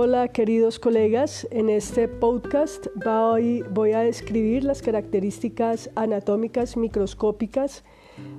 Hola 0.00 0.28
queridos 0.28 0.78
colegas, 0.78 1.48
en 1.50 1.68
este 1.68 2.06
podcast 2.06 2.86
voy, 2.94 3.92
a 3.92 3.98
describir 3.98 4.62
las 4.62 4.80
características 4.80 5.90
anatómicas 5.96 6.76
microscópicas 6.76 7.82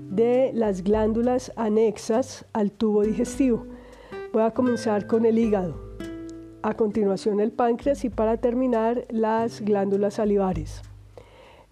de 0.10 0.52
las 0.54 0.86
glándulas 0.86 1.52
anexas 1.58 2.46
al 2.54 2.72
tubo 2.72 3.02
digestivo. 3.02 3.66
Voy 4.32 4.44
a 4.44 4.52
comenzar 4.52 5.06
con 5.06 5.26
el 5.26 5.38
hígado, 5.38 5.76
a 6.62 6.76
continuación 6.76 7.42
el 7.42 7.52
páncreas 7.52 8.06
y 8.06 8.10
para 8.10 8.38
terminar 8.38 9.06
las 9.10 9.60
glándulas 9.60 10.14
salivares. 10.14 10.82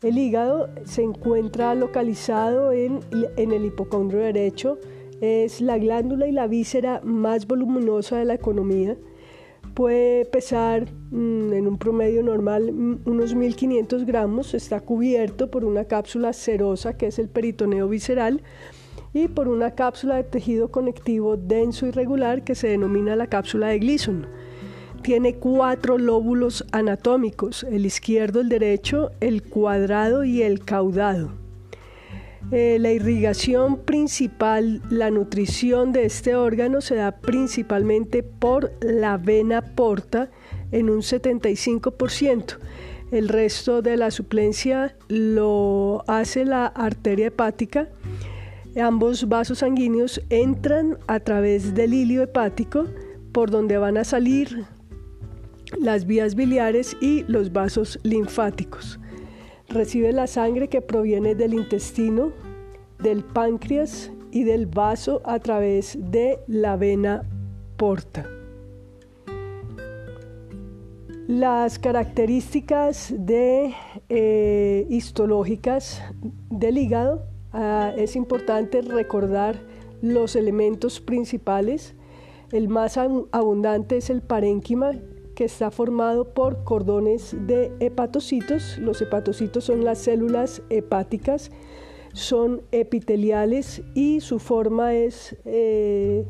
El 0.01 0.17
hígado 0.17 0.67
se 0.83 1.03
encuentra 1.03 1.75
localizado 1.75 2.73
en, 2.73 2.99
en 3.37 3.53
el 3.53 3.63
hipocondrio 3.63 4.19
derecho, 4.19 4.79
es 5.21 5.61
la 5.61 5.77
glándula 5.77 6.27
y 6.27 6.33
la 6.33 6.47
víscera 6.47 6.99
más 7.05 7.47
voluminosa 7.47 8.17
de 8.17 8.25
la 8.25 8.33
economía 8.33 8.97
puede 9.77 10.25
pesar 10.25 10.87
mm, 11.11 11.53
en 11.53 11.67
un 11.67 11.77
promedio 11.77 12.23
normal 12.23 12.71
mm, 12.73 13.01
unos 13.05 13.35
1500 13.35 14.07
gramos, 14.07 14.55
está 14.55 14.79
cubierto 14.79 15.51
por 15.51 15.63
una 15.63 15.85
cápsula 15.85 16.33
serosa 16.33 16.97
que 16.97 17.05
es 17.05 17.19
el 17.19 17.29
peritoneo 17.29 17.87
visceral 17.87 18.41
y 19.13 19.27
por 19.27 19.47
una 19.47 19.75
cápsula 19.75 20.15
de 20.15 20.23
tejido 20.23 20.71
conectivo 20.71 21.37
denso 21.37 21.85
y 21.85 21.91
regular 21.91 22.43
que 22.43 22.55
se 22.55 22.69
denomina 22.69 23.15
la 23.15 23.27
cápsula 23.27 23.67
de 23.67 23.77
Gleason. 23.77 24.25
Tiene 25.03 25.35
cuatro 25.35 25.99
lóbulos 25.99 26.65
anatómicos, 26.71 27.63
el 27.63 27.85
izquierdo, 27.85 28.41
el 28.41 28.49
derecho, 28.49 29.11
el 29.19 29.43
cuadrado 29.43 30.23
y 30.23 30.41
el 30.41 30.65
caudado. 30.65 31.46
Eh, 32.49 32.77
la 32.79 32.91
irrigación 32.93 33.83
principal, 33.83 34.81
la 34.89 35.11
nutrición 35.11 35.91
de 35.91 36.05
este 36.05 36.35
órgano 36.35 36.79
se 36.79 36.95
da 36.95 37.11
principalmente 37.11 38.23
por 38.23 38.71
la 38.81 39.17
vena 39.17 39.61
porta 39.61 40.29
en 40.71 40.89
un 40.89 41.01
75%. 41.01 42.57
El 43.11 43.27
resto 43.27 43.81
de 43.81 43.97
la 43.97 44.11
suplencia 44.11 44.95
lo 45.09 46.05
hace 46.07 46.45
la 46.45 46.67
arteria 46.67 47.27
hepática. 47.27 47.89
Ambos 48.81 49.27
vasos 49.27 49.59
sanguíneos 49.59 50.21
entran 50.29 50.97
a 51.07 51.19
través 51.19 51.73
del 51.73 51.93
hilio 51.93 52.23
hepático 52.23 52.85
por 53.33 53.51
donde 53.51 53.77
van 53.77 53.97
a 53.97 54.05
salir 54.05 54.65
las 55.81 56.05
vías 56.05 56.35
biliares 56.35 56.95
y 57.01 57.25
los 57.27 57.51
vasos 57.51 57.99
linfáticos. 58.03 58.99
Recibe 59.69 60.13
la 60.13 60.27
sangre 60.27 60.69
que 60.69 60.81
proviene 60.81 61.35
del 61.35 61.53
intestino, 61.53 62.31
del 62.99 63.23
páncreas 63.23 64.11
y 64.31 64.43
del 64.43 64.65
vaso 64.65 65.21
a 65.25 65.39
través 65.39 65.97
de 65.99 66.39
la 66.47 66.77
vena 66.77 67.23
porta. 67.77 68.25
Las 71.27 71.77
características 71.77 73.13
eh, 73.27 74.87
histológicas 74.89 76.01
del 76.49 76.77
hígado 76.77 77.25
ah, 77.51 77.91
es 77.97 78.15
importante 78.15 78.81
recordar 78.81 79.59
los 80.01 80.37
elementos 80.37 81.01
principales. 81.01 81.95
El 82.53 82.69
más 82.69 82.97
abundante 82.97 83.97
es 83.97 84.09
el 84.09 84.21
parénquima, 84.21 84.93
que 85.37 85.45
está 85.45 85.69
formado 85.69 86.33
por 86.33 86.63
cordones 86.63 87.35
de 87.45 87.71
hepatocitos. 87.79 88.79
Los 88.79 89.03
hepatocitos 89.03 89.65
son 89.65 89.83
las 89.83 89.99
células 89.99 90.63
hepáticas, 90.71 91.51
son 92.11 92.63
epiteliales 92.71 93.83
y 93.93 94.19
su 94.21 94.39
forma 94.39 94.95
es 94.95 95.37
eh, 95.45 96.25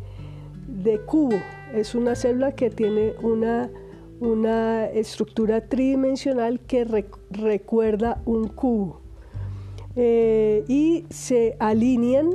de 0.68 1.00
cubo. 1.00 1.38
Es 1.74 1.96
una 1.96 2.16
célula 2.16 2.52
que 2.52 2.70
tiene 2.70 3.14
una, 3.22 3.72
una 4.20 4.88
estructura 4.88 5.70
tridimensional 5.70 6.60
que 6.60 6.86
recuerda 7.30 8.22
un 8.26 8.50
cubo. 8.50 9.00
Eh, 9.96 10.66
y 10.68 11.06
se 11.10 11.56
alinean 11.60 12.32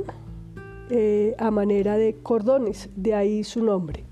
eh, 0.89 1.35
a 1.37 1.51
manera 1.51 1.99
de 1.99 2.15
cordones, 2.15 2.89
de 2.95 3.13
ahí 3.13 3.43
su 3.43 3.63
nombre. 3.63 4.05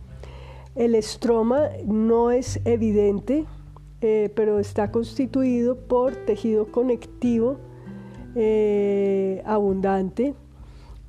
El 0.75 0.95
estroma 0.95 1.67
no 1.85 2.31
es 2.31 2.61
evidente, 2.63 3.45
eh, 3.99 4.31
pero 4.35 4.57
está 4.57 4.89
constituido 4.89 5.75
por 5.75 6.15
tejido 6.15 6.71
conectivo 6.71 7.57
eh, 8.35 9.43
abundante 9.45 10.33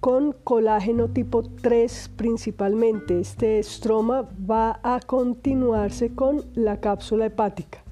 con 0.01 0.33
colágeno 0.43 1.09
tipo 1.09 1.45
3 1.45 2.11
principalmente. 2.17 3.21
Este 3.21 3.61
estroma 3.61 4.29
va 4.51 4.81
a 4.83 4.99
continuarse 4.99 6.13
con 6.13 6.45
la 6.55 6.81
cápsula 6.81 7.27
hepática. 7.27 7.85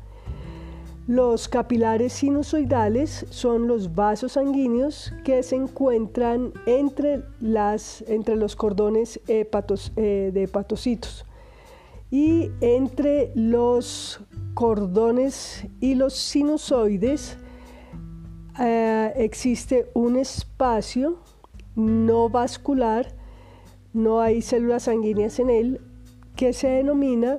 Los 1.07 1.49
capilares 1.49 2.13
sinusoidales 2.15 3.27
son 3.31 3.69
los 3.69 3.95
vasos 3.95 4.33
sanguíneos 4.33 5.13
que 5.25 5.45
se 5.45 5.55
encuentran 5.55 6.53
entre, 6.67 7.23
las, 7.41 8.03
entre 8.09 8.35
los 8.35 8.57
cordones 8.57 9.21
eh, 9.29 9.47
de 10.35 10.43
hepatocitos 10.43 11.25
y 12.11 12.51
entre 12.61 13.33
los 13.35 14.21
cordones 14.55 15.67
y 15.81 15.95
los 15.95 16.15
sinusoides 16.15 17.37
eh, 18.59 19.13
existe 19.17 19.91
un 19.95 20.17
espacio 20.17 21.19
no 21.77 22.29
vascular, 22.29 23.15
no 23.93 24.21
hay 24.21 24.43
células 24.43 24.85
sanguíneas 24.85 25.39
en 25.39 25.51
él, 25.51 25.81
que 26.37 26.53
se 26.53 26.69
denomina 26.69 27.39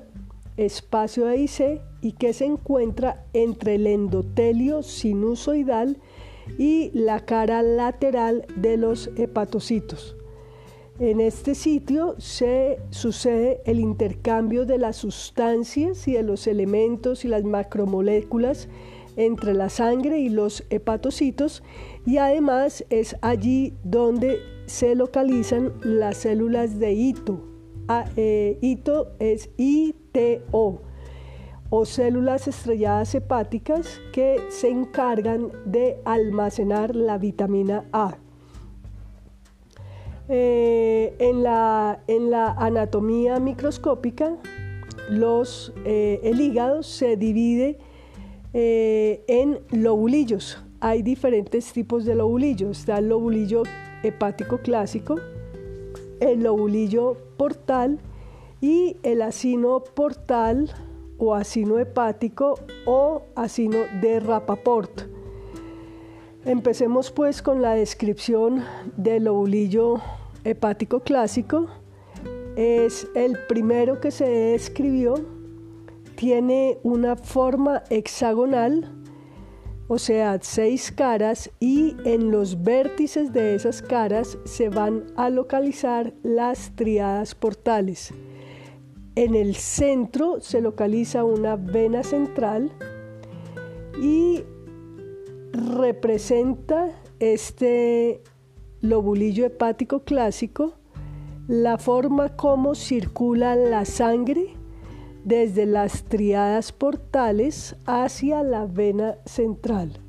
espacio 0.58 1.28
AIC 1.28 1.82
y 2.02 2.14
que 2.14 2.34
se 2.34 2.46
encuentra 2.46 3.26
entre 3.34 3.76
el 3.76 3.88
endotelio 3.88 4.84
sinusoidal 4.84 5.98
y 6.58 6.92
la 6.94 7.26
cara 7.26 7.62
lateral 7.62 8.46
de 8.56 8.78
los 8.78 9.10
hepatocitos. 9.16 10.16
En 11.00 11.20
este 11.20 11.56
sitio 11.56 12.16
se 12.20 12.80
sucede 12.90 13.62
el 13.66 13.80
intercambio 13.80 14.66
de 14.66 14.78
las 14.78 14.98
sustancias 14.98 16.08
y 16.08 16.14
de 16.14 16.24
los 16.24 16.46
elementos 16.48 17.26
y 17.26 17.28
las 17.28 17.44
macromoléculas 17.44 18.68
entre 19.16 19.54
la 19.54 19.70
sangre 19.70 20.20
y 20.20 20.30
los 20.30 20.64
hepatocitos 20.70 21.64
y 22.06 22.18
además 22.18 22.86
es 22.90 23.16
allí 23.22 23.74
donde 23.84 24.40
se 24.66 24.96
localizan 24.96 25.74
las 25.84 26.18
células 26.18 26.80
de 26.80 26.94
hito. 26.94 27.48
Ah, 27.88 28.06
eh, 28.16 28.58
hito 28.62 29.14
es 29.20 29.50
ITO 29.58 30.82
o 31.70 31.86
células 31.86 32.48
estrelladas 32.48 33.16
hepáticas 33.16 34.00
que 34.14 34.40
se 34.50 34.70
encargan 34.70 35.52
de 35.66 36.00
almacenar 36.06 36.96
la 36.96 37.18
vitamina 37.18 37.86
A. 37.92 38.18
Eh, 40.34 41.14
en, 41.20 41.44
la, 41.44 42.54
anatomía 42.58 43.38
microscópica, 43.42 44.38
eh, 45.10 46.20
el 46.24 46.40
hígado 46.40 46.84
se 46.84 47.18
divide 47.18 47.78
eh, 48.54 49.26
en 49.28 49.60
lobulillos. 49.72 50.64
Hay 50.80 51.02
diferentes 51.02 51.74
tipos 51.74 52.06
de 52.06 52.16
lobulillos. 52.16 52.80
Está 52.80 53.00
el 53.00 53.10
lobulillo 53.10 53.64
hepático 54.04 54.60
clásico, 54.60 55.18
el 56.22 56.44
lobulillo 56.44 57.18
portal 57.36 58.00
y 58.62 58.96
el 59.04 59.24
acino 59.24 59.84
portal 59.84 60.72
o 61.18 61.36
acino 61.36 61.78
hepático 61.78 62.56
o 62.86 63.24
acino 63.36 63.80
de 64.02 64.22
Rapaport. 64.22 65.02
Empecemos 66.46 67.12
pues 67.12 67.42
con 67.42 67.62
la 67.62 67.74
descripción 67.74 68.64
del 68.96 69.26
lobulillo 69.26 70.02
hepático 70.44 71.02
clásico. 71.02 71.68
Es 72.56 73.08
el 73.16 73.38
primero 73.48 74.00
que 74.00 74.12
se 74.12 74.28
describió. 74.28 75.16
Tiene 76.16 76.78
una 76.84 77.16
forma 77.16 77.84
hexagonal, 77.90 78.92
o 79.88 79.98
sea, 79.98 80.38
seis 80.42 80.92
caras, 80.92 81.50
y 81.60 81.96
en 82.06 82.32
los 82.32 82.64
vértices 82.64 83.34
de 83.34 83.56
esas 83.56 83.82
caras 83.82 84.38
se 84.46 84.70
van 84.70 85.06
a 85.16 85.30
localizar 85.30 86.14
las 86.24 86.76
triadas 86.76 87.34
portales. 87.34 88.14
En 89.16 89.36
el 89.36 89.56
centro 89.56 90.40
se 90.40 90.62
localiza 90.62 91.24
una 91.24 91.56
vena 91.56 92.04
central 92.04 92.72
y 94.02 94.44
representa 95.52 96.90
este 97.20 98.22
lobulillo 98.82 99.46
hepático 99.46 100.02
clásico 100.02 100.74
la 101.48 101.78
forma 101.78 102.36
como 102.36 102.76
circula 102.76 103.56
la 103.56 103.86
sangre 103.86 104.56
desde 105.24 105.66
las 105.66 106.04
triadas 106.04 106.72
portales 106.72 107.76
hacia 107.86 108.44
la 108.44 108.66
vena 108.66 109.16
central. 109.26 110.00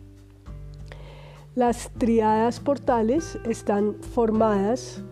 Las 1.54 1.90
triadas 1.98 2.60
portales 2.60 3.38
están 3.44 3.96
formadas 4.00 5.02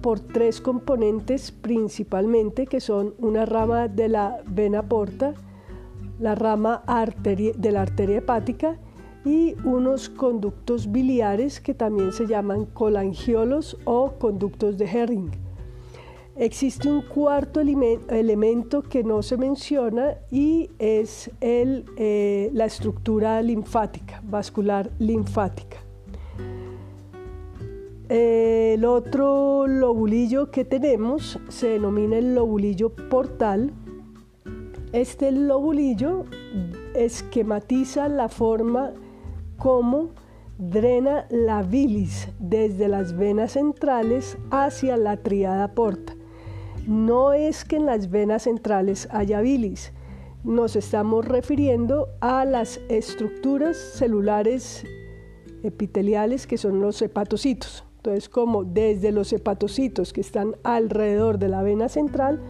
por 0.00 0.20
tres 0.20 0.60
componentes 0.60 1.52
principalmente, 1.52 2.66
que 2.66 2.80
son 2.80 3.14
una 3.18 3.44
rama 3.44 3.88
de 3.88 4.08
la 4.08 4.38
vena 4.46 4.82
porta, 4.82 5.34
la 6.18 6.34
rama 6.34 6.82
de 6.86 7.72
la 7.72 7.82
arteria 7.82 8.18
hepática 8.18 8.78
y 9.24 9.54
unos 9.64 10.08
conductos 10.08 10.90
biliares 10.90 11.60
que 11.60 11.74
también 11.74 12.12
se 12.12 12.26
llaman 12.26 12.66
colangiolos 12.66 13.78
o 13.84 14.12
conductos 14.18 14.78
de 14.78 14.86
Herring. 14.86 15.30
Existe 16.34 16.90
un 16.90 17.02
cuarto 17.02 17.60
elemento 17.60 18.82
que 18.82 19.04
no 19.04 19.22
se 19.22 19.36
menciona 19.36 20.16
y 20.30 20.70
es 20.78 21.30
el, 21.40 21.84
eh, 21.98 22.50
la 22.54 22.64
estructura 22.64 23.42
linfática, 23.42 24.22
vascular 24.24 24.90
linfática. 24.98 25.76
El 28.08 28.84
otro 28.84 29.66
lobulillo 29.66 30.50
que 30.50 30.64
tenemos 30.64 31.38
se 31.48 31.68
denomina 31.68 32.16
el 32.16 32.34
lobulillo 32.34 32.90
portal. 32.90 33.72
Este 34.92 35.32
lobulillo 35.32 36.24
esquematiza 36.94 38.08
la 38.08 38.28
forma 38.28 38.92
como 39.62 40.10
drena 40.58 41.24
la 41.30 41.62
bilis 41.62 42.26
desde 42.40 42.88
las 42.88 43.16
venas 43.16 43.52
centrales 43.52 44.36
hacia 44.50 44.96
la 44.96 45.18
triada 45.18 45.68
porta. 45.68 46.16
No 46.88 47.32
es 47.32 47.64
que 47.64 47.76
en 47.76 47.86
las 47.86 48.10
venas 48.10 48.42
centrales 48.42 49.06
haya 49.12 49.40
bilis, 49.40 49.92
nos 50.42 50.74
estamos 50.74 51.24
refiriendo 51.26 52.08
a 52.20 52.44
las 52.44 52.80
estructuras 52.88 53.76
celulares 53.76 54.84
epiteliales 55.62 56.48
que 56.48 56.58
son 56.58 56.80
los 56.80 57.00
hepatocitos. 57.00 57.84
Entonces, 57.98 58.28
como 58.28 58.64
desde 58.64 59.12
los 59.12 59.32
hepatocitos 59.32 60.12
que 60.12 60.22
están 60.22 60.56
alrededor 60.64 61.38
de 61.38 61.48
la 61.48 61.62
vena 61.62 61.88
central, 61.88 62.40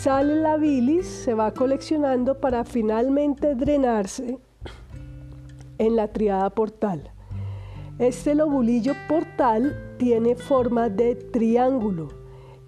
sale 0.00 0.36
la 0.36 0.58
bilis, 0.58 1.08
se 1.08 1.34
va 1.34 1.52
coleccionando 1.52 2.38
para 2.38 2.64
finalmente 2.64 3.56
drenarse 3.56 4.38
en 5.78 5.96
la 5.96 6.12
triada 6.12 6.50
portal. 6.50 7.10
Este 7.98 8.34
lobulillo 8.34 8.94
portal 9.08 9.94
tiene 9.98 10.34
forma 10.34 10.88
de 10.88 11.14
triángulo 11.14 12.08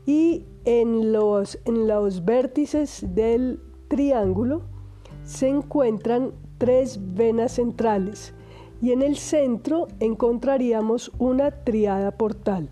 y 0.07 0.45
en 0.65 1.13
los, 1.13 1.59
en 1.65 1.89
los 1.89 2.25
vértices 2.25 3.05
del 3.15 3.61
triángulo 3.89 4.63
se 5.25 5.49
encuentran 5.49 6.33
tres 6.59 6.99
venas 7.15 7.53
centrales 7.53 8.35
y 8.81 8.93
en 8.93 9.03
el 9.03 9.17
centro 9.17 9.89
encontraríamos 10.01 11.11
una 11.19 11.51
triada 11.51 12.13
portal. 12.13 12.71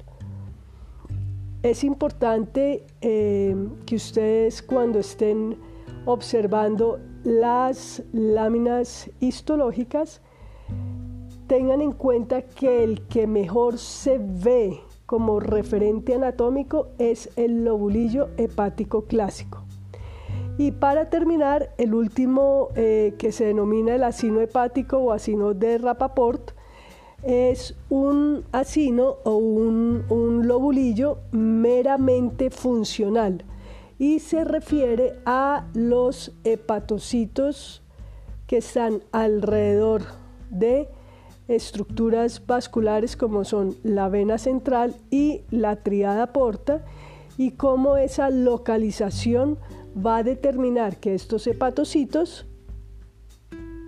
Es 1.62 1.82
importante 1.82 2.86
eh, 3.00 3.56
que 3.86 3.96
ustedes 3.96 4.62
cuando 4.62 4.98
estén 4.98 5.56
observando 6.04 7.00
las 7.24 8.02
láminas 8.12 9.10
histológicas 9.20 10.20
tengan 11.46 11.80
en 11.80 11.92
cuenta 11.92 12.42
que 12.42 12.84
el 12.84 13.02
que 13.06 13.26
mejor 13.26 13.78
se 13.78 14.18
ve 14.18 14.80
como 15.06 15.40
referente 15.40 16.14
anatómico 16.14 16.88
es 16.98 17.30
el 17.36 17.64
lobulillo 17.64 18.28
hepático 18.36 19.04
clásico. 19.04 19.64
Y 20.56 20.70
para 20.70 21.10
terminar, 21.10 21.74
el 21.78 21.94
último 21.94 22.68
eh, 22.76 23.14
que 23.18 23.32
se 23.32 23.46
denomina 23.46 23.94
el 23.94 24.04
acino 24.04 24.40
hepático 24.40 24.98
o 24.98 25.12
acino 25.12 25.52
de 25.52 25.78
Rapaport 25.78 26.52
es 27.24 27.74
un 27.88 28.44
acino 28.52 29.16
o 29.24 29.36
un, 29.36 30.04
un 30.10 30.46
lobulillo 30.46 31.18
meramente 31.32 32.50
funcional 32.50 33.44
y 33.98 34.20
se 34.20 34.44
refiere 34.44 35.14
a 35.24 35.66
los 35.74 36.32
hepatocitos 36.44 37.82
que 38.46 38.58
están 38.58 39.02
alrededor 39.12 40.02
de 40.50 40.88
estructuras 41.48 42.46
vasculares 42.46 43.16
como 43.16 43.44
son 43.44 43.76
la 43.82 44.08
vena 44.08 44.38
central 44.38 44.94
y 45.10 45.42
la 45.50 45.76
triada 45.76 46.32
porta 46.32 46.84
y 47.36 47.52
cómo 47.52 47.96
esa 47.96 48.30
localización 48.30 49.58
va 49.94 50.18
a 50.18 50.22
determinar 50.22 50.96
que 50.96 51.14
estos 51.14 51.46
hepatocitos 51.46 52.46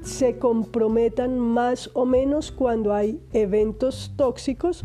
se 0.02 0.38
comprometan 0.38 1.38
más 1.38 1.90
o 1.94 2.04
menos 2.04 2.52
cuando 2.52 2.94
hay 2.94 3.20
eventos 3.32 4.12
tóxicos 4.16 4.84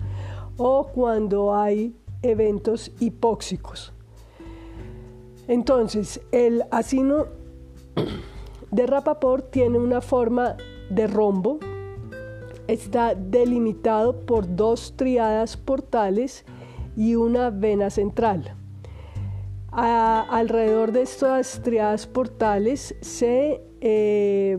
o 0.57 0.87
cuando 0.87 1.53
hay 1.55 1.95
eventos 2.23 2.91
hipóxicos. 2.99 3.93
Entonces, 5.47 6.21
el 6.31 6.63
acino 6.71 7.25
de 8.71 8.87
Rapaport 8.87 9.51
tiene 9.51 9.77
una 9.77 10.01
forma 10.01 10.55
de 10.89 11.07
rombo, 11.07 11.59
está 12.71 13.15
delimitado 13.15 14.25
por 14.25 14.55
dos 14.55 14.93
triadas 14.95 15.57
portales 15.57 16.45
y 16.95 17.15
una 17.15 17.49
vena 17.49 17.89
central 17.89 18.55
alrededor 19.71 20.91
de 20.91 21.03
estas 21.03 21.61
triadas 21.63 22.05
portales 22.05 22.95
se 23.01 23.61
eh, 23.79 24.57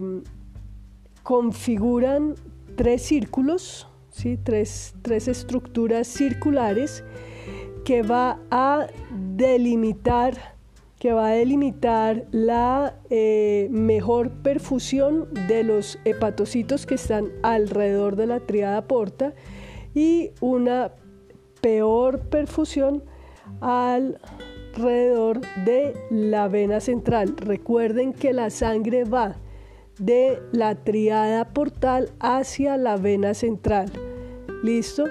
configuran 1.22 2.34
tres 2.76 3.02
círculos, 3.02 3.88
¿sí? 4.10 4.38
tres, 4.42 4.94
estructuras 5.04 6.08
circulares 6.08 7.04
que 7.84 8.02
va 8.02 8.40
a 8.50 8.86
delimitar 9.10 10.51
que 11.02 11.12
va 11.12 11.30
a 11.30 11.32
delimitar 11.32 12.26
la 12.30 12.94
eh, 13.10 13.66
mejor 13.72 14.30
perfusión 14.30 15.26
de 15.48 15.64
los 15.64 15.98
hepatocitos 16.04 16.86
que 16.86 16.94
están 16.94 17.32
alrededor 17.42 18.14
de 18.14 18.28
la 18.28 18.38
triada 18.38 18.86
porta 18.86 19.34
y 19.96 20.30
una 20.40 20.92
peor 21.60 22.20
perfusión 22.28 23.02
al 23.60 24.20
alrededor 24.76 25.40
de 25.64 25.92
la 26.12 26.46
vena 26.46 26.78
central. 26.78 27.34
Recuerden 27.36 28.12
que 28.12 28.32
la 28.32 28.50
sangre 28.50 29.02
va 29.02 29.34
de 29.98 30.40
la 30.52 30.76
triada 30.84 31.52
portal 31.52 32.12
hacia 32.20 32.76
la 32.76 32.96
vena 32.96 33.34
central. 33.34 33.90
¿Listo? 34.62 35.06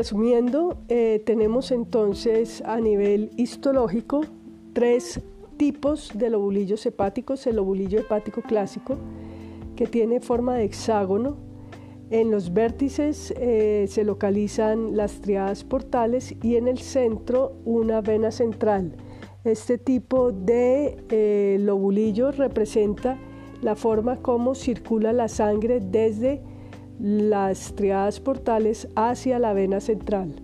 Resumiendo, 0.00 0.78
eh, 0.88 1.22
tenemos 1.26 1.70
entonces 1.70 2.62
a 2.62 2.80
nivel 2.80 3.32
histológico 3.36 4.22
tres 4.72 5.20
tipos 5.58 6.12
de 6.14 6.30
lobulillos 6.30 6.86
hepáticos. 6.86 7.46
El 7.46 7.56
lobulillo 7.56 8.00
hepático 8.00 8.40
clásico, 8.40 8.96
que 9.76 9.86
tiene 9.86 10.20
forma 10.20 10.54
de 10.54 10.64
hexágono. 10.64 11.36
En 12.08 12.30
los 12.30 12.54
vértices 12.54 13.34
eh, 13.36 13.84
se 13.90 14.04
localizan 14.04 14.96
las 14.96 15.20
triadas 15.20 15.64
portales 15.64 16.34
y 16.42 16.56
en 16.56 16.66
el 16.66 16.78
centro 16.78 17.52
una 17.66 18.00
vena 18.00 18.30
central. 18.30 18.96
Este 19.44 19.76
tipo 19.76 20.32
de 20.32 20.96
eh, 21.10 21.58
lobulillo 21.60 22.32
representa 22.32 23.18
la 23.60 23.76
forma 23.76 24.16
como 24.16 24.54
circula 24.54 25.12
la 25.12 25.28
sangre 25.28 25.78
desde 25.78 26.40
las 27.00 27.74
triadas 27.74 28.20
portales 28.20 28.88
hacia 28.94 29.38
la 29.38 29.52
vena 29.52 29.80
central. 29.80 30.34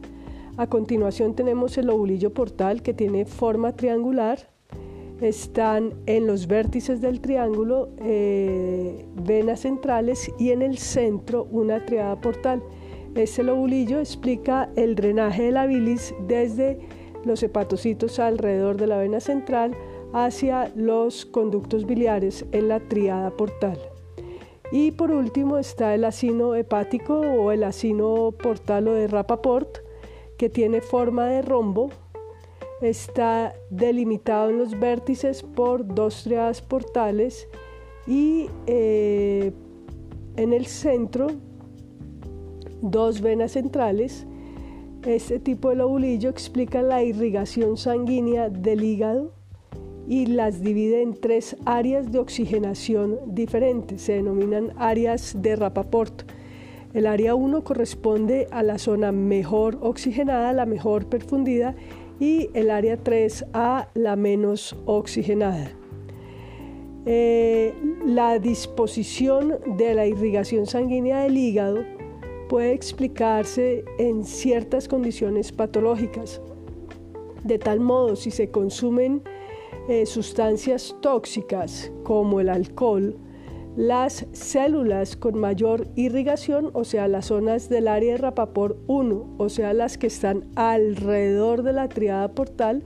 A 0.57 0.69
continuación 0.69 1.35
tenemos 1.35 1.77
el 1.77 1.87
lobulillo 1.87 2.33
portal 2.33 2.83
que 2.83 2.95
tiene 2.95 3.27
forma 3.27 3.77
triangular. 3.77 4.49
Están 5.21 5.95
en 6.07 6.27
los 6.27 6.47
vértices 6.47 7.01
del 7.01 7.21
triángulo 7.21 7.91
eh, 7.99 9.05
venas 9.23 9.61
centrales 9.61 10.31
y 10.39 10.51
en 10.51 10.63
el 10.63 10.79
centro 10.79 11.47
una 11.51 11.85
triada 11.85 12.21
portal. 12.21 12.63
Este 13.15 13.43
lobulillo 13.43 13.99
explica 13.99 14.71
el 14.77 14.95
drenaje 14.95 15.45
de 15.45 15.53
la 15.53 15.67
bilis 15.67 16.15
desde 16.27 16.81
los 17.25 17.43
hepatocitos 17.43 18.19
alrededor 18.19 18.77
de 18.77 18.87
la 18.87 18.99
vena 18.99 19.21
central 19.21 19.75
hacia 20.13 20.71
los 20.75 21.27
conductos 21.27 21.87
biliares 21.87 22.47
en 22.53 22.69
la 22.69 22.81
triada 22.81 23.31
portal. 23.31 23.79
Y 24.73 24.91
por 24.91 25.11
último 25.13 25.59
está 25.59 25.95
el 25.95 26.05
acino 26.05 26.55
hepático 26.55 27.21
o 27.21 27.53
el 27.53 27.63
acino 27.63 28.33
portalo 28.33 28.93
de 28.93 29.07
Rapaport, 29.07 29.79
que 30.39 30.49
tiene 30.49 30.81
forma 30.81 31.27
de 31.27 31.43
rombo. 31.43 31.91
Está 32.83 33.55
delimitado 33.71 34.51
en 34.51 34.59
los 34.59 34.79
vértices 34.79 35.43
por 35.43 35.87
dos 35.87 36.25
triadas 36.25 36.61
portales 36.61 37.49
y 38.07 38.49
eh, 38.67 39.53
en 40.37 40.53
el 40.53 40.67
centro 40.67 41.29
dos 42.83 43.21
venas 43.21 43.53
centrales. 43.53 44.27
Este 45.05 45.39
tipo 45.39 45.71
de 45.71 45.77
lobulillo 45.77 46.29
explica 46.29 46.83
la 46.83 47.03
irrigación 47.03 47.77
sanguínea 47.77 48.49
del 48.49 48.83
hígado 48.83 49.36
y 50.09 50.27
las 50.27 50.63
divide 50.63 51.03
en 51.03 51.15
tres 51.15 51.57
áreas 51.65 52.13
de 52.13 52.19
oxigenación 52.19 53.19
diferentes. 53.27 54.03
Se 54.03 54.15
denominan 54.15 54.73
áreas 54.77 55.37
de 55.41 55.57
Rapaport. 55.57 56.23
El 56.95 57.07
área 57.07 57.35
1 57.35 57.65
corresponde 57.65 58.47
a 58.51 58.63
la 58.63 58.79
zona 58.79 59.13
mejor 59.13 59.79
oxigenada, 59.83 60.53
la 60.53 60.67
mejor 60.67 61.07
perfundida, 61.07 61.75
y 62.19 62.49
el 62.55 62.71
área 62.71 62.97
3 62.97 63.47
a 63.53 63.89
la 63.95 64.17
menos 64.17 64.77
oxigenada. 64.87 65.71
Eh, 67.05 67.75
la 68.05 68.39
disposición 68.39 69.59
de 69.77 69.95
la 69.95 70.07
irrigación 70.07 70.67
sanguínea 70.67 71.21
del 71.21 71.37
hígado 71.37 71.85
puede 72.49 72.73
explicarse 72.73 73.85
en 73.99 74.25
ciertas 74.25 74.89
condiciones 74.89 75.53
patológicas. 75.53 76.41
De 77.45 77.59
tal 77.59 77.81
modo, 77.81 78.17
si 78.17 78.31
se 78.31 78.51
consumen 78.51 79.23
eh, 79.89 80.07
sustancias 80.07 80.97
tóxicas 81.01 81.93
como 82.03 82.41
el 82.41 82.49
alcohol, 82.49 83.17
las 83.77 84.27
células 84.33 85.17
con 85.17 85.39
mayor 85.39 85.87
irrigación, 85.97 86.71
o 86.73 86.85
sea, 86.85 87.09
las 87.09 87.27
zonas 87.27 87.69
del 87.69 87.89
área 87.89 88.13
de 88.13 88.19
Rapaport 88.19 88.79
1, 88.87 89.35
o 89.37 89.49
sea, 89.49 89.75
las 89.75 89.99
que 89.99 90.07
están 90.07 90.47
alrededor 90.57 91.63
de 91.63 91.73
la 91.73 91.89
triada 91.89 92.29
portal, 92.33 92.83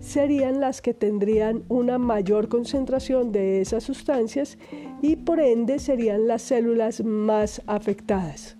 serían 0.00 0.60
las 0.60 0.82
que 0.82 0.94
tendrían 0.94 1.64
una 1.68 1.98
mayor 1.98 2.48
concentración 2.48 3.32
de 3.32 3.60
esas 3.60 3.84
sustancias 3.84 4.58
y 5.02 5.16
por 5.16 5.40
ende 5.40 5.78
serían 5.78 6.28
las 6.28 6.42
células 6.42 7.02
más 7.02 7.62
afectadas. 7.66 8.56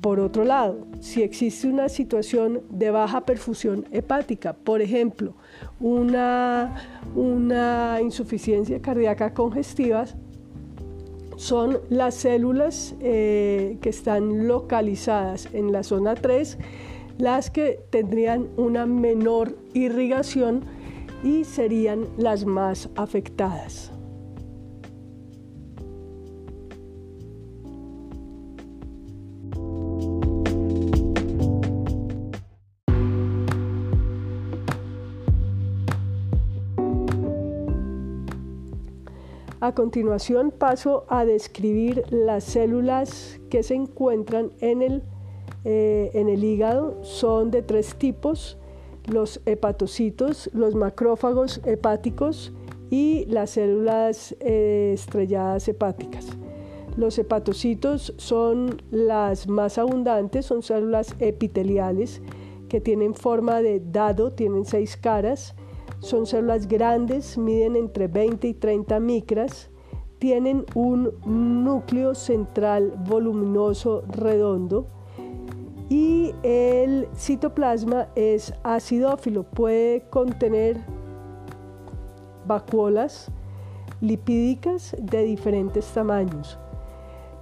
Por 0.00 0.20
otro 0.20 0.44
lado, 0.44 0.86
si 1.00 1.22
existe 1.22 1.66
una 1.66 1.88
situación 1.88 2.62
de 2.68 2.90
baja 2.90 3.24
perfusión 3.24 3.86
hepática, 3.90 4.52
por 4.52 4.82
ejemplo, 4.82 5.34
una, 5.80 6.74
una 7.14 7.98
insuficiencia 8.02 8.80
cardíaca 8.80 9.34
congestiva, 9.34 10.06
son 11.36 11.80
las 11.90 12.14
células 12.14 12.94
eh, 13.00 13.76
que 13.82 13.90
están 13.90 14.48
localizadas 14.48 15.48
en 15.52 15.70
la 15.70 15.82
zona 15.82 16.14
3 16.14 16.58
las 17.18 17.50
que 17.50 17.80
tendrían 17.90 18.48
una 18.56 18.86
menor 18.86 19.56
irrigación 19.72 20.64
y 21.24 21.44
serían 21.44 22.06
las 22.18 22.44
más 22.44 22.90
afectadas. 22.94 23.90
A 39.66 39.74
continuación 39.74 40.52
paso 40.52 41.06
a 41.08 41.24
describir 41.24 42.04
las 42.10 42.44
células 42.44 43.40
que 43.50 43.64
se 43.64 43.74
encuentran 43.74 44.52
en 44.60 44.80
el 44.80 45.02
eh, 45.64 46.12
en 46.14 46.28
el 46.28 46.44
hígado 46.44 47.02
son 47.02 47.50
de 47.50 47.62
tres 47.62 47.96
tipos, 47.96 48.58
los 49.06 49.40
hepatocitos, 49.44 50.48
los 50.52 50.76
macrófagos 50.76 51.60
hepáticos 51.64 52.52
y 52.90 53.24
las 53.26 53.50
células 53.50 54.36
eh, 54.38 54.92
estrelladas 54.94 55.66
hepáticas. 55.66 56.28
Los 56.96 57.18
hepatocitos 57.18 58.14
son 58.18 58.80
las 58.92 59.48
más 59.48 59.78
abundantes, 59.78 60.46
son 60.46 60.62
células 60.62 61.16
epiteliales 61.18 62.22
que 62.68 62.80
tienen 62.80 63.16
forma 63.16 63.62
de 63.62 63.82
dado, 63.84 64.32
tienen 64.32 64.64
seis 64.64 64.96
caras, 64.96 65.56
son 66.00 66.26
células 66.26 66.68
grandes, 66.68 67.38
miden 67.38 67.76
entre 67.76 68.08
20 68.08 68.48
y 68.48 68.54
30 68.54 69.00
micras, 69.00 69.70
tienen 70.18 70.64
un 70.74 71.12
núcleo 71.26 72.14
central 72.14 72.94
voluminoso 73.06 74.02
redondo, 74.08 74.86
y 75.88 76.34
el 76.42 77.08
citoplasma 77.14 78.08
es 78.16 78.52
acidófilo, 78.64 79.44
puede 79.44 80.02
contener 80.10 80.80
vacuolas 82.46 83.30
lipídicas 84.00 84.96
de 85.00 85.22
diferentes 85.22 85.86
tamaños. 85.86 86.58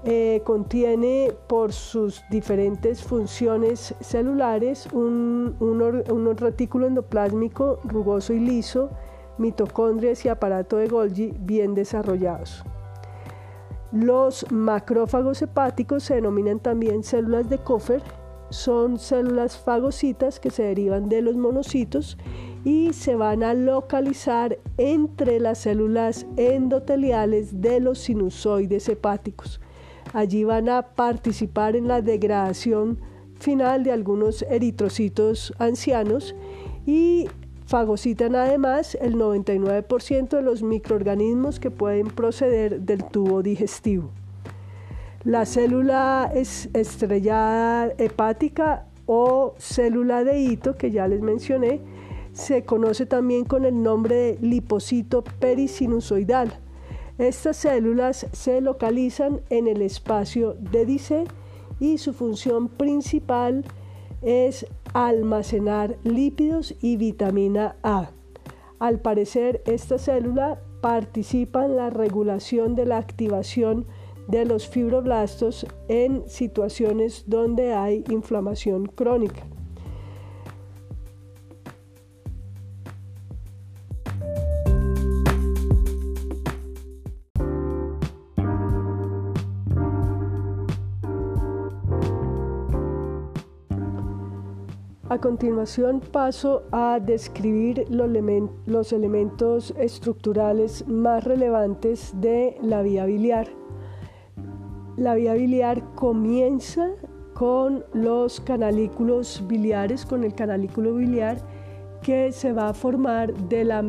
Eh, 0.07 0.43
contiene 0.45 1.33
por 1.47 1.73
sus 1.73 2.23
diferentes 2.31 3.03
funciones 3.03 3.95
celulares 4.01 4.87
un, 4.93 5.57
un, 5.61 6.37
retículo 6.37 6.87
endoplásmico 6.87 7.81
rugoso 7.85 8.35
y 8.35 8.41
liso, 8.41 8.91
mitocondrias 9.39 10.25
y 10.27 10.29
aparato 10.29 10.77
de 10.77 10.89
Golgi 10.89 11.33
bien 11.41 11.75
desarrollados. 11.75 12.65
Los 13.93 14.45
macrófagos 14.53 15.41
hepáticos 15.41 16.03
se 16.03 16.17
denominan 16.17 16.61
también 16.61 17.03
células 17.03 17.49
de 17.49 17.57
Koffer 17.59 18.03
son 18.55 18.99
células 18.99 19.57
fagocitas 19.57 20.39
que 20.39 20.51
se 20.51 20.63
derivan 20.63 21.09
de 21.09 21.23
los 21.23 21.37
monocitos 21.37 22.17
y 22.65 22.93
se 22.93 23.17
van 23.17 23.43
a 23.43 23.53
localizar 23.53 24.59
entre 24.79 25.41
las 25.41 25.59
células 25.59 26.27
endoteliales 26.37 27.61
de 27.61 27.81
los 27.81 27.99
sinusoides 27.99 28.89
hepáticos. 28.89 29.61
Allí 30.15 30.45
van 30.45 30.69
a 30.69 30.83
participar 30.83 31.75
en 31.75 31.89
la 31.89 32.01
degradación 32.01 32.99
final 33.41 33.83
de 33.83 33.91
algunos 33.91 34.43
eritrocitos 34.43 35.53
ancianos 35.59 36.37
y 36.87 37.27
fagocitan 37.67 38.37
además 38.37 38.97
el 39.01 39.17
99% 39.17 40.29
de 40.29 40.43
los 40.43 40.63
microorganismos 40.63 41.59
que 41.59 41.73
pueden 41.73 42.07
proceder 42.07 42.83
del 42.83 43.03
tubo 43.03 43.43
digestivo. 43.43 44.11
La 45.25 45.47
célula 45.47 46.31
es 46.33 46.69
estrellada 46.75 47.93
hepática 47.99 48.87
o 49.07 49.55
célula 49.59 50.23
de 50.23 50.39
hito, 50.39 50.77
que 50.77 50.93
ya 50.93 51.09
les 51.09 51.23
mencioné, 51.23 51.81
se 52.33 52.63
conoce 52.63 53.05
también 53.05 53.45
con 53.45 53.65
el 53.65 53.83
nombre 53.83 54.15
de 54.15 54.39
lipocito 54.43 55.25
perisinusoidal. 55.25 56.53
Estas 57.19 57.57
células 57.59 58.27
se 58.33 58.61
localizan 58.61 59.41
en 59.49 59.69
el 59.69 59.83
espacio 59.83 60.55
de 60.55 60.85
Dice 60.85 61.25
y 61.79 61.99
su 61.99 62.13
función 62.13 62.69
principal 62.69 63.65
es 64.23 64.67
almacenar 64.95 65.97
lípidos 66.03 66.75
y 66.81 66.97
vitamina 66.97 67.77
A. 67.83 68.11
Al 68.81 69.01
parecer, 69.01 69.63
esta 69.67 69.99
célula 69.99 70.61
participa 70.81 71.65
en 71.67 71.77
la 71.77 71.91
regulación 71.91 72.75
de 72.75 72.87
la 72.87 72.99
activación 72.99 73.87
de 74.27 74.45
los 74.45 74.67
fibroblastos 74.67 75.67
en 75.89 76.29
situaciones 76.29 77.25
donde 77.27 77.75
hay 77.75 78.05
inflamación 78.09 78.87
crónica. 78.87 79.47
A 95.11 95.19
continuación 95.19 96.01
paso 96.01 96.63
a 96.73 96.99
describir 96.99 97.85
los 97.91 98.93
elementos 98.93 99.75
estructurales 99.77 100.89
más 100.89 101.25
relevantes 101.25 102.15
de 102.23 102.57
la 102.63 102.81
vía 102.81 103.05
biliar. 103.05 103.47
La 104.97 105.15
vía 105.15 105.35
biliar 105.35 105.85
comienza 105.95 106.89
con 107.35 107.85
los 107.93 108.41
canalículos 108.41 109.45
biliares, 109.47 110.07
con 110.07 110.25
el 110.25 110.35
canalículo 110.35 110.95
biliar 110.95 111.37
que 112.01 112.33
se 112.33 112.55
va 112.55 112.71
a 112.71 112.75
formar 112.75 113.35
de 113.49 113.65
la, 113.65 113.85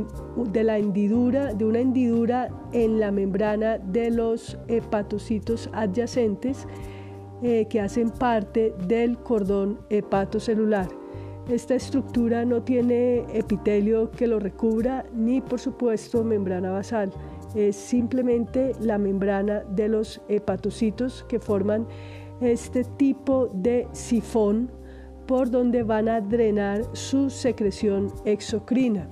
de 0.52 0.64
la 0.66 0.78
hendidura, 0.78 1.54
de 1.54 1.64
una 1.64 1.80
hendidura 1.80 2.50
en 2.74 3.00
la 3.00 3.12
membrana 3.12 3.78
de 3.78 4.12
los 4.12 4.58
hepatocitos 4.68 5.70
adyacentes 5.72 6.68
eh, 7.42 7.68
que 7.70 7.80
hacen 7.80 8.10
parte 8.10 8.74
del 8.86 9.18
cordón 9.18 9.80
hepatocelular. 9.90 11.05
Esta 11.50 11.76
estructura 11.76 12.44
no 12.44 12.64
tiene 12.64 13.26
epitelio 13.34 14.10
que 14.12 14.28
lo 14.28 14.40
recubra 14.40 15.06
ni 15.14 15.42
por 15.42 15.60
supuesto 15.60 16.24
membrana 16.24 16.72
basal 16.72 17.12
es 17.56 17.76
simplemente 17.76 18.74
la 18.82 18.98
membrana 18.98 19.64
de 19.70 19.88
los 19.88 20.22
hepatocitos 20.28 21.26
que 21.30 21.40
forman 21.40 21.88
este 22.42 22.84
tipo 22.84 23.48
de 23.54 23.88
sifón 23.94 24.70
por 25.26 25.50
donde 25.50 25.84
van 25.84 26.10
a 26.10 26.22
drenar 26.22 26.84
su 26.94 27.30
secreción 27.30 28.14
exocrina. 28.26 29.10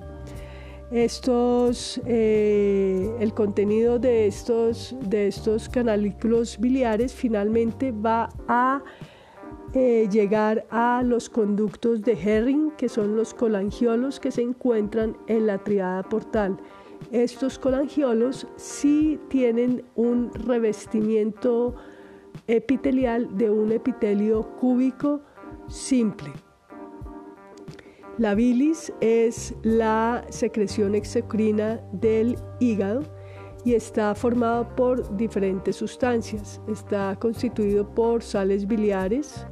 Estos, 0.91 1.99
eh, 2.05 3.09
el 3.19 3.33
contenido 3.33 3.97
de 3.97 4.27
estos, 4.27 4.95
de 5.07 5.27
estos 5.27 5.69
canalículos 5.69 6.59
biliares 6.59 7.13
finalmente 7.13 7.91
va 7.91 8.29
a 8.47 8.83
eh, 9.73 10.07
llegar 10.11 10.67
a 10.69 11.01
los 11.03 11.29
conductos 11.29 12.01
de 12.03 12.13
Herring, 12.13 12.71
que 12.77 12.89
son 12.89 13.15
los 13.15 13.33
colangiolos 13.33 14.19
que 14.19 14.31
se 14.31 14.41
encuentran 14.41 15.17
en 15.27 15.47
la 15.47 15.57
triada 15.57 16.03
portal. 16.03 16.57
Estos 17.11 17.57
colangiolos 17.57 18.47
sí 18.55 19.19
tienen 19.29 19.83
un 19.95 20.31
revestimiento 20.33 21.75
epitelial 22.47 23.35
de 23.37 23.49
un 23.49 23.71
epitelio 23.71 24.43
cúbico 24.57 25.21
simple. 25.67 26.31
La 28.19 28.35
bilis 28.35 28.93
es 29.01 29.55
la 29.63 30.23
secreción 30.29 30.93
exocrina 30.93 31.81
del 31.93 32.37
hígado 32.59 33.01
y 33.65 33.73
está 33.73 34.13
formado 34.13 34.67
por 34.75 35.17
diferentes 35.17 35.77
sustancias. 35.77 36.61
Está 36.67 37.17
constituido 37.19 37.87
por 37.87 38.21
sales 38.21 38.67
biliares, 38.67 39.47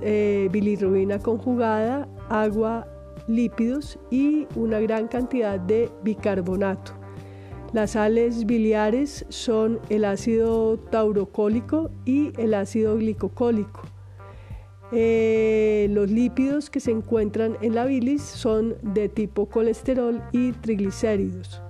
eh, 0.00 0.48
bilirrubina 0.50 1.18
conjugada, 1.18 2.08
agua, 2.28 2.86
lípidos 3.28 3.98
y 4.10 4.46
una 4.56 4.80
gran 4.80 5.08
cantidad 5.08 5.58
de 5.60 5.90
bicarbonato. 6.02 6.92
Las 7.72 7.92
sales 7.92 8.44
biliares 8.44 9.24
son 9.30 9.80
el 9.88 10.04
ácido 10.04 10.78
taurocólico 10.78 11.90
y 12.04 12.32
el 12.38 12.52
ácido 12.54 12.96
glicocólico. 12.96 13.82
Eh, 14.94 15.86
los 15.90 16.10
lípidos 16.10 16.68
que 16.68 16.80
se 16.80 16.90
encuentran 16.90 17.56
en 17.62 17.74
la 17.74 17.86
bilis 17.86 18.20
son 18.22 18.76
de 18.82 19.08
tipo 19.08 19.46
colesterol 19.46 20.22
y 20.32 20.52
triglicéridos. 20.52 21.62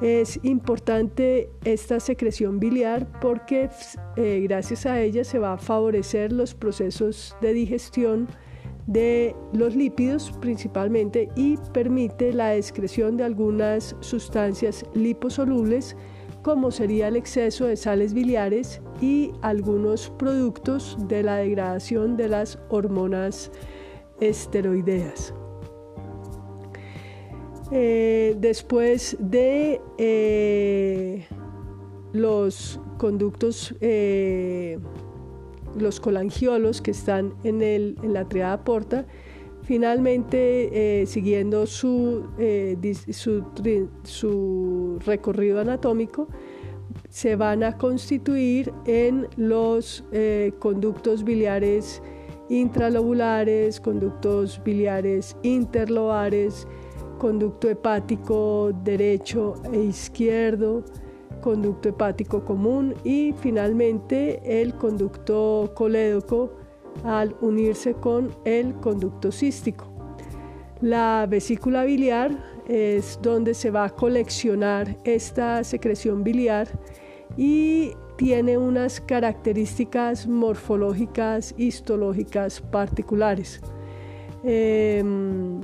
Es 0.00 0.40
importante 0.42 1.50
esta 1.64 2.00
secreción 2.00 2.58
biliar 2.58 3.06
porque 3.20 3.70
eh, 4.16 4.40
gracias 4.42 4.86
a 4.86 5.00
ella 5.00 5.24
se 5.24 5.38
va 5.38 5.52
a 5.54 5.58
favorecer 5.58 6.32
los 6.32 6.54
procesos 6.54 7.36
de 7.40 7.54
digestión 7.54 8.28
de 8.86 9.34
los 9.52 9.74
lípidos 9.74 10.32
principalmente 10.40 11.28
y 11.36 11.56
permite 11.72 12.32
la 12.32 12.54
excreción 12.56 13.16
de 13.16 13.24
algunas 13.24 13.96
sustancias 14.00 14.84
liposolubles 14.94 15.96
como 16.42 16.70
sería 16.70 17.08
el 17.08 17.16
exceso 17.16 17.64
de 17.64 17.76
sales 17.76 18.12
biliares 18.12 18.82
y 19.00 19.32
algunos 19.40 20.10
productos 20.10 20.98
de 21.08 21.22
la 21.22 21.36
degradación 21.36 22.18
de 22.18 22.28
las 22.28 22.58
hormonas 22.68 23.50
esteroideas. 24.20 25.32
Eh, 27.70 28.36
después 28.38 29.16
de 29.18 29.80
eh, 29.96 31.26
los 32.12 32.78
conductos, 32.98 33.74
eh, 33.80 34.78
los 35.78 35.98
colangiolos 35.98 36.82
que 36.82 36.90
están 36.90 37.34
en, 37.42 37.62
el, 37.62 37.96
en 38.02 38.12
la 38.12 38.28
triada 38.28 38.64
porta, 38.64 39.06
finalmente 39.62 41.06
siguiendo 41.06 41.66
su, 41.66 42.26
su, 44.02 44.98
recorrido 45.06 45.60
anatómico, 45.60 46.28
se 47.08 47.34
van 47.34 47.62
a 47.62 47.78
constituir 47.78 48.72
en 48.84 49.26
los 49.36 50.04
conductos 50.58 51.24
biliares 51.24 52.02
intralobulares, 52.50 53.80
conductos 53.80 54.62
biliares 54.62 55.34
interlobares, 55.42 56.68
conducto 57.18 57.68
hepático 57.68 58.72
derecho 58.82 59.54
e 59.72 59.80
izquierdo, 59.80 60.84
conducto 61.40 61.88
hepático 61.90 62.44
común 62.44 62.94
y 63.04 63.34
finalmente 63.40 64.40
el 64.62 64.74
conducto 64.74 65.72
colédoco 65.74 66.52
al 67.04 67.36
unirse 67.40 67.94
con 67.94 68.30
el 68.44 68.74
conducto 68.76 69.30
cístico. 69.32 69.86
La 70.80 71.26
vesícula 71.28 71.84
biliar 71.84 72.30
es 72.68 73.18
donde 73.22 73.54
se 73.54 73.70
va 73.70 73.84
a 73.84 73.90
coleccionar 73.90 74.96
esta 75.04 75.64
secreción 75.64 76.24
biliar 76.24 76.68
y 77.36 77.92
tiene 78.16 78.56
unas 78.56 79.00
características 79.00 80.26
morfológicas 80.26 81.54
histológicas 81.58 82.60
particulares. 82.60 83.60
Em, 84.44 85.60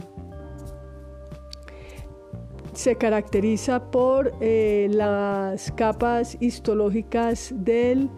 se 2.81 2.97
caracteriza 2.97 3.91
por 3.91 4.33
eh, 4.41 4.89
las 4.91 5.71
capas 5.73 6.39
histológicas 6.41 7.53
del 7.55 8.09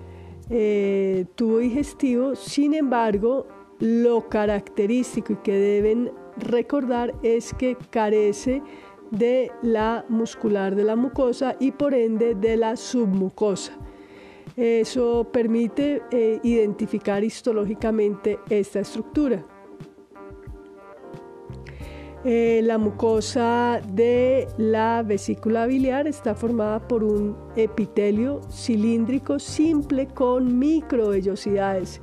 eh, 0.50 1.26
tubo 1.34 1.58
digestivo, 1.58 2.36
sin 2.36 2.72
embargo, 2.74 3.48
lo 3.80 4.28
característico 4.28 5.32
y 5.32 5.36
que 5.38 5.52
deben 5.52 6.12
recordar 6.36 7.12
es 7.24 7.52
que 7.54 7.76
carece 7.90 8.62
de 9.10 9.50
la 9.62 10.04
muscular 10.08 10.76
de 10.76 10.84
la 10.84 10.94
mucosa 10.94 11.56
y 11.58 11.72
por 11.72 11.92
ende 11.92 12.36
de 12.36 12.56
la 12.56 12.76
submucosa. 12.76 13.76
Eso 14.56 15.26
permite 15.32 16.02
eh, 16.12 16.38
identificar 16.44 17.24
histológicamente 17.24 18.38
esta 18.48 18.78
estructura. 18.78 19.44
Eh, 22.24 22.60
la 22.62 22.78
mucosa 22.78 23.80
de 23.94 24.46
la 24.56 25.02
vesícula 25.02 25.66
biliar 25.66 26.06
está 26.06 26.36
formada 26.36 26.86
por 26.86 27.02
un 27.02 27.36
epitelio 27.56 28.40
cilíndrico 28.48 29.40
simple 29.40 30.06
con 30.06 30.56
microvellosidades 30.56 32.00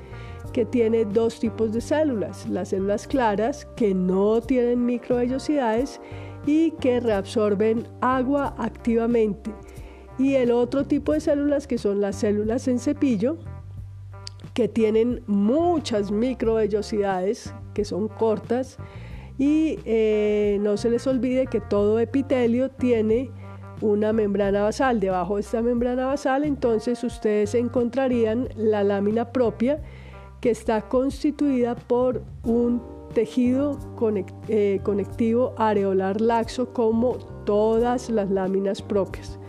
que 0.52 0.66
tiene 0.66 1.06
dos 1.06 1.40
tipos 1.40 1.72
de 1.72 1.80
células, 1.80 2.50
las 2.50 2.70
células 2.70 3.08
claras 3.08 3.66
que 3.78 3.94
no 3.94 4.42
tienen 4.42 4.86
microvellosidades 4.86 6.02
y 6.46 6.72
que 6.72 7.00
reabsorben 7.00 7.88
agua 8.02 8.56
activamente. 8.58 9.52
Y 10.18 10.36
el 10.36 10.52
otro 10.52 10.84
tipo 10.84 11.14
de 11.14 11.22
células 11.22 11.66
que 11.66 11.78
son 11.78 12.02
las 12.02 12.18
células 12.18 12.68
en 12.68 12.80
cepillo 12.80 13.38
que 14.54 14.68
tienen 14.68 15.24
muchas 15.28 16.12
microvellosidades 16.12 17.54
que 17.74 17.86
son 17.86 18.10
cortas 18.10 18.78
y 19.40 19.80
eh, 19.86 20.58
no 20.62 20.76
se 20.76 20.90
les 20.90 21.08
olvide 21.08 21.48
que 21.48 21.62
todo 21.62 21.98
epitelio 22.00 22.70
tiene 22.70 23.32
una 23.82 24.12
membrana 24.12 24.64
basal. 24.64 25.00
Debajo 25.00 25.36
de 25.36 25.42
esta 25.42 25.62
membrana 25.62 26.06
basal 26.06 26.44
entonces 26.44 27.04
ustedes 27.04 27.56
encontrarían 27.56 28.50
la 28.58 28.84
lámina 28.84 29.32
propia 29.32 29.82
que 30.42 30.50
está 30.52 30.82
constituida 30.82 31.76
por 31.76 32.22
un 32.44 32.82
tejido 33.14 33.80
eh, 34.50 34.82
conectivo 34.84 35.54
areolar 35.58 36.20
laxo 36.22 36.74
como 36.74 37.18
todas 37.46 38.10
las 38.10 38.30
láminas 38.30 38.82
propias. 38.82 39.40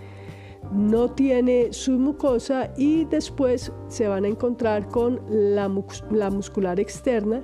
No 0.73 1.11
tiene 1.11 1.73
su 1.73 1.99
mucosa 1.99 2.73
y 2.77 3.05
después 3.07 3.73
se 3.89 4.07
van 4.07 4.25
a 4.25 4.29
encontrar 4.29 4.87
con 4.87 5.21
la 5.29 5.69
muscular 5.69 6.79
externa 6.79 7.43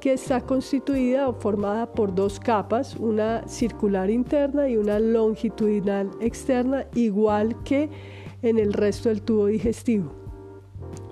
que 0.00 0.12
está 0.12 0.40
constituida 0.40 1.28
o 1.28 1.34
formada 1.34 1.92
por 1.92 2.14
dos 2.14 2.38
capas, 2.40 2.96
una 2.96 3.46
circular 3.48 4.10
interna 4.10 4.68
y 4.68 4.76
una 4.76 4.98
longitudinal 4.98 6.10
externa, 6.20 6.86
igual 6.94 7.62
que 7.64 7.90
en 8.42 8.58
el 8.58 8.72
resto 8.72 9.08
del 9.08 9.22
tubo 9.22 9.46
digestivo, 9.46 10.12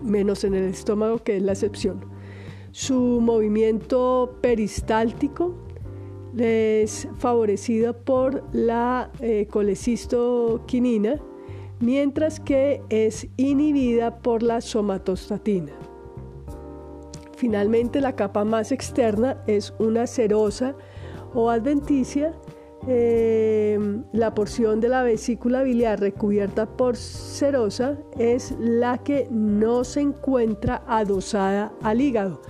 menos 0.03 0.45
en 0.45 0.55
el 0.55 0.65
estómago 0.65 1.19
que 1.19 1.37
es 1.37 1.43
la 1.43 1.53
excepción. 1.53 2.05
Su 2.71 3.21
movimiento 3.23 4.39
peristáltico 4.41 5.55
es 6.37 7.09
favorecido 7.17 7.95
por 7.95 8.45
la 8.53 9.11
eh, 9.21 9.47
colecistoquinina, 9.51 11.21
mientras 11.81 12.41
que 12.41 12.83
es 12.91 13.29
inhibida 13.37 14.19
por 14.19 14.43
la 14.43 14.61
somatostatina. 14.61 15.86
Finalmente, 17.37 18.01
la 18.01 18.17
capa 18.17 18.45
más 18.45 18.73
externa 18.73 19.43
es 19.47 19.75
una 19.79 20.07
cerosa 20.07 20.75
o 21.35 21.51
adventicia. 21.51 22.33
Eh, 22.89 23.79
la 24.13 24.35
porción 24.35 24.81
de 24.81 24.89
la 24.89 25.03
vesícula 25.03 25.63
biliar 25.63 26.01
recubierta 26.01 26.67
por 26.67 26.97
cerosa 26.97 27.99
es 28.19 28.55
la 28.59 28.99
que 28.99 29.29
no 29.31 29.85
se 29.85 30.01
encuentra 30.01 30.83
adosada 30.87 31.73
al 31.83 32.01
hígado, 32.01 32.41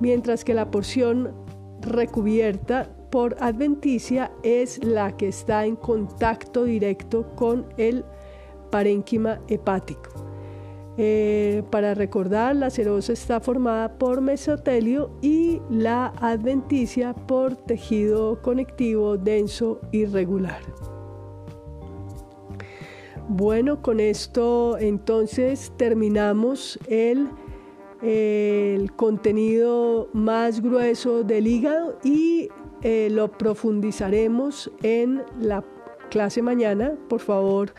mientras 0.00 0.44
que 0.44 0.54
la 0.54 0.70
porción 0.70 1.32
recubierta 1.80 2.90
por 3.10 3.36
adventicia 3.40 4.32
es 4.42 4.84
la 4.84 5.16
que 5.16 5.28
está 5.28 5.64
en 5.64 5.76
contacto 5.76 6.64
directo 6.64 7.34
con 7.36 7.66
el 7.78 8.04
parénquima 8.70 9.40
hepático. 9.48 10.15
Eh, 10.98 11.62
para 11.70 11.94
recordar, 11.94 12.56
la 12.56 12.70
serosa 12.70 13.12
está 13.12 13.40
formada 13.40 13.98
por 13.98 14.22
mesotelio 14.22 15.10
y 15.20 15.60
la 15.68 16.14
adventicia 16.20 17.12
por 17.12 17.54
tejido 17.54 18.40
conectivo 18.40 19.18
denso 19.18 19.80
y 19.92 20.06
regular. 20.06 20.60
Bueno, 23.28 23.82
con 23.82 24.00
esto 24.00 24.78
entonces 24.78 25.72
terminamos 25.76 26.78
el, 26.88 27.28
el 28.00 28.92
contenido 28.92 30.08
más 30.12 30.62
grueso 30.62 31.24
del 31.24 31.46
hígado 31.46 31.98
y 32.04 32.48
eh, 32.82 33.08
lo 33.10 33.32
profundizaremos 33.32 34.70
en 34.82 35.24
la 35.40 35.64
clase 36.08 36.40
mañana. 36.40 36.94
Por 37.08 37.20
favor, 37.20 37.74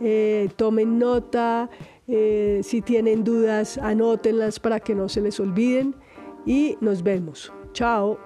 eh, 0.00 0.50
tomen 0.56 0.98
nota. 0.98 1.70
Eh, 2.14 2.60
si 2.62 2.82
tienen 2.82 3.24
dudas, 3.24 3.78
anótenlas 3.78 4.60
para 4.60 4.80
que 4.80 4.94
no 4.94 5.08
se 5.08 5.22
les 5.22 5.40
olviden. 5.40 5.96
Y 6.44 6.76
nos 6.82 7.02
vemos. 7.02 7.50
Chao. 7.72 8.18